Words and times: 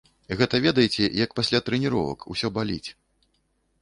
Гэта, 0.37 0.61
ведаеце, 0.65 1.09
як 1.25 1.37
пасля 1.39 1.59
трэніровак, 1.67 2.27
усё 2.35 2.47
баліць. 2.57 2.85